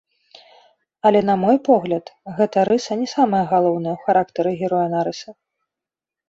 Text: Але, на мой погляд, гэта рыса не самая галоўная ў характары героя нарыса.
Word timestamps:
Але, 1.09 1.19
на 1.29 1.35
мой 1.43 1.57
погляд, 1.67 2.05
гэта 2.39 2.63
рыса 2.71 2.97
не 3.03 3.05
самая 3.15 3.43
галоўная 3.53 3.93
ў 3.95 3.99
характары 4.07 4.55
героя 4.63 4.89
нарыса. 4.97 5.29